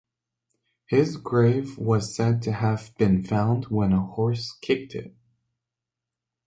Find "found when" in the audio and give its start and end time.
3.21-3.93